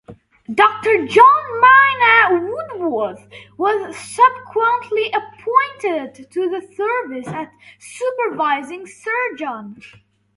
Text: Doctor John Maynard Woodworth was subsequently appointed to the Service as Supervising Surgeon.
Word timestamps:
Doctor 0.51 1.05
John 1.05 1.61
Maynard 1.61 2.49
Woodworth 2.51 3.27
was 3.55 3.95
subsequently 3.95 5.11
appointed 5.11 6.27
to 6.31 6.49
the 6.49 6.67
Service 6.75 7.27
as 7.27 7.49
Supervising 7.77 8.87
Surgeon. 8.87 9.79